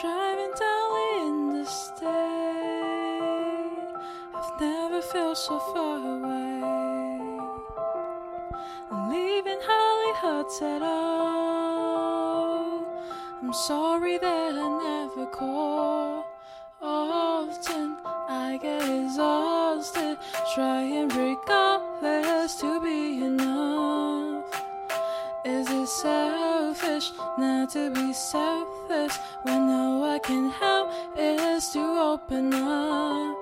[0.00, 0.88] driving down
[1.26, 2.06] interstate.
[4.32, 6.62] I've never felt so far away.
[8.92, 10.12] I'm leaving Holly
[10.62, 11.98] at all.
[13.42, 16.24] I'm sorry that I never call.
[16.80, 17.96] Often
[18.28, 20.16] I get exhausted,
[20.54, 23.47] trying regardless to be enough.
[26.02, 33.36] Selfish not to be selfish when all I can help is to open up?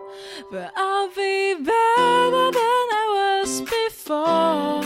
[0.50, 4.82] But I'll be better than I was before,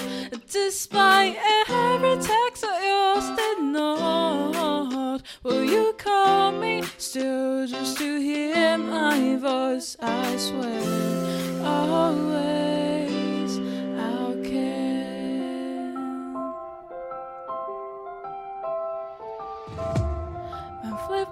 [0.50, 1.36] despite
[1.70, 5.22] every text of yours ignored.
[5.44, 9.96] Will you call me still just to hear my voice?
[10.00, 10.89] I swear,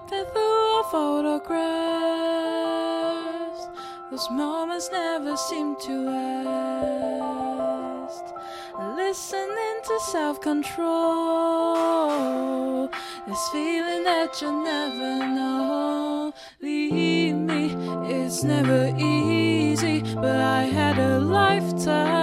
[0.09, 1.69] Flipping through photographs.
[4.11, 7.45] Those moments never seem to last.
[8.97, 10.89] Listening to self control.
[13.27, 16.33] This feeling that you'll never know.
[16.63, 17.75] Leave me,
[18.09, 20.01] it's never easy.
[20.15, 22.18] But I had a lifetime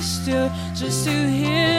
[0.00, 1.77] still just to hear.